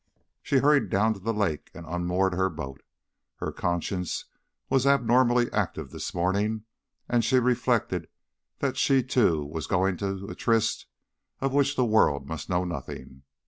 [0.41, 2.81] She hurried down to the lake and unmoored her boat.
[3.35, 4.25] Her conscience
[4.67, 6.63] was abnormally active this morning,
[7.07, 8.07] and she reflected
[8.57, 10.87] that she too was going to a tryst
[11.39, 13.21] of which the world must know nothing.